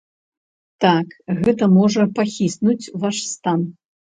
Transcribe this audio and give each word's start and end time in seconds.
Так, 0.85 1.07
гэта 1.43 1.63
можа 1.77 2.09
пахіснуць 2.17 2.91
ваш 3.05 3.17
стан. 3.37 3.61